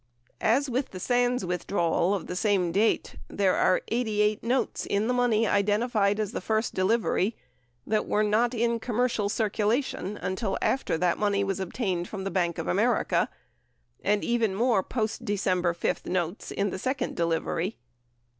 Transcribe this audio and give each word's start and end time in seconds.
—As 0.57 0.67
with 0.67 0.89
the 0.89 0.99
Sands 0.99 1.45
withdrawal 1.45 2.15
of 2.15 2.25
the 2.25 2.35
same 2.35 2.71
date, 2.71 3.17
there 3.27 3.51
977 3.51 3.61
are 3.67 4.33
88 4.41 4.43
notes 4.43 4.85
in 4.87 5.07
the 5.07 5.13
money 5.13 5.45
identified 5.45 6.19
as 6.19 6.31
the 6.31 6.41
first 6.41 6.73
delivery 6.73 7.35
that 7.85 8.07
were 8.07 8.23
not 8.23 8.55
in 8.55 8.79
commercial 8.79 9.29
circulation 9.29 10.17
until 10.19 10.57
after 10.59 10.97
the 10.97 11.15
money 11.17 11.43
was 11.43 11.59
obtained 11.59 12.07
from 12.07 12.23
the 12.23 12.31
Bank 12.31 12.57
of 12.57 12.67
America, 12.67 13.29
and 14.03 14.23
even 14.23 14.55
more 14.55 14.81
post 14.81 15.23
December 15.23 15.71
5 15.71 16.07
notes 16.07 16.49
in 16.49 16.71
the 16.71 16.79
second 16.79 17.15
delivery. 17.15 17.77